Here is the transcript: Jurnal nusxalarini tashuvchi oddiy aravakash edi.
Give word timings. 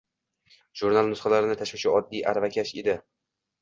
Jurnal 0.81 1.11
nusxalarini 1.13 1.59
tashuvchi 1.61 1.95
oddiy 2.01 2.29
aravakash 2.35 2.77
edi. 2.85 3.03